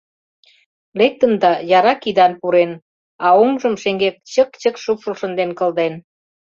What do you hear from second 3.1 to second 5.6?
а оҥжым шеҥгек чык-чык шупшыл шынден